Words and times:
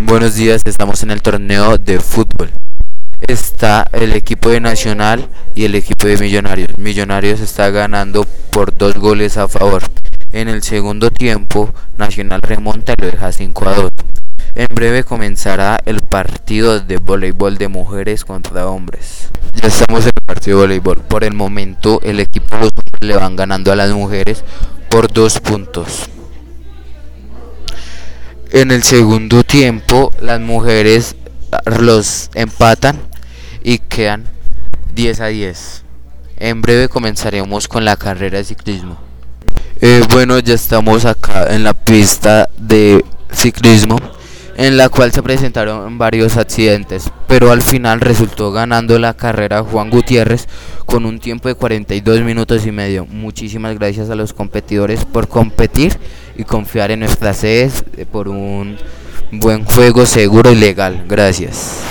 Buenos 0.00 0.36
días, 0.36 0.62
estamos 0.64 1.02
en 1.02 1.10
el 1.10 1.22
torneo 1.22 1.76
de 1.76 1.98
fútbol. 1.98 2.52
Está 3.26 3.84
el 3.90 4.12
equipo 4.12 4.48
de 4.48 4.60
Nacional 4.60 5.28
y 5.56 5.64
el 5.64 5.74
equipo 5.74 6.06
de 6.06 6.16
Millonarios. 6.18 6.78
Millonarios 6.78 7.40
está 7.40 7.70
ganando 7.70 8.24
por 8.52 8.72
dos 8.72 8.94
goles 8.94 9.36
a 9.36 9.48
favor. 9.48 9.82
En 10.32 10.46
el 10.46 10.62
segundo 10.62 11.10
tiempo, 11.10 11.74
Nacional 11.96 12.40
remonta 12.42 12.94
y 12.96 13.02
lo 13.02 13.10
deja 13.10 13.32
5 13.32 13.68
a 13.68 13.74
2. 13.74 13.90
En 14.54 14.68
breve 14.72 15.02
comenzará 15.02 15.80
el 15.84 16.00
partido 16.00 16.78
de 16.78 16.98
voleibol 16.98 17.58
de 17.58 17.66
mujeres 17.66 18.24
contra 18.24 18.68
hombres. 18.68 19.30
Ya 19.60 19.66
estamos 19.66 20.02
en 20.04 20.12
el 20.14 20.24
partido 20.24 20.58
de 20.58 20.66
voleibol. 20.66 20.98
Por 20.98 21.24
el 21.24 21.34
momento, 21.34 22.00
el 22.04 22.20
equipo 22.20 22.54
de 22.54 22.60
los 22.60 22.70
hombres 22.70 23.00
le 23.00 23.16
van 23.16 23.34
ganando 23.34 23.72
a 23.72 23.76
las 23.76 23.90
mujeres 23.90 24.44
por 24.90 25.12
dos 25.12 25.40
puntos. 25.40 26.08
En 28.50 28.70
el 28.70 28.82
segundo 28.82 29.44
tiempo, 29.44 30.10
las 30.22 30.40
mujeres 30.40 31.16
los 31.80 32.30
empatan 32.34 32.98
y 33.62 33.78
quedan 33.78 34.24
10 34.94 35.20
a 35.20 35.26
10. 35.26 35.84
En 36.38 36.62
breve 36.62 36.88
comenzaremos 36.88 37.68
con 37.68 37.84
la 37.84 37.96
carrera 37.96 38.38
de 38.38 38.44
ciclismo. 38.44 38.96
Eh, 39.80 40.02
bueno, 40.10 40.38
ya 40.38 40.54
estamos 40.54 41.04
acá 41.04 41.54
en 41.54 41.62
la 41.62 41.74
pista 41.74 42.48
de 42.56 43.04
ciclismo 43.30 43.98
en 44.58 44.76
la 44.76 44.88
cual 44.88 45.12
se 45.12 45.22
presentaron 45.22 45.98
varios 45.98 46.36
accidentes, 46.36 47.10
pero 47.28 47.52
al 47.52 47.62
final 47.62 48.00
resultó 48.00 48.50
ganando 48.50 48.98
la 48.98 49.14
carrera 49.14 49.62
Juan 49.62 49.88
Gutiérrez 49.88 50.48
con 50.84 51.06
un 51.06 51.20
tiempo 51.20 51.48
de 51.48 51.54
42 51.54 52.22
minutos 52.22 52.66
y 52.66 52.72
medio. 52.72 53.06
Muchísimas 53.06 53.78
gracias 53.78 54.10
a 54.10 54.16
los 54.16 54.32
competidores 54.32 55.04
por 55.04 55.28
competir 55.28 55.96
y 56.36 56.42
confiar 56.42 56.90
en 56.90 57.00
nuestras 57.00 57.36
sedes 57.36 57.84
por 58.10 58.28
un 58.28 58.76
buen 59.30 59.64
juego 59.64 60.04
seguro 60.06 60.50
y 60.50 60.56
legal. 60.56 61.04
Gracias. 61.08 61.84